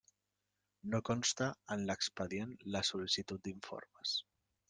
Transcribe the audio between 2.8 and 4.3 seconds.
sol·licitud d'informes.